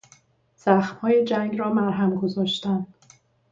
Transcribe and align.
زخمهای 0.55 1.25
جنگ 1.25 1.57
را 1.59 1.73
مرهم 1.73 2.15
گذاشتن 2.15 2.85